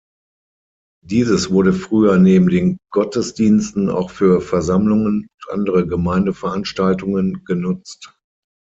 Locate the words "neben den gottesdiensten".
2.17-3.87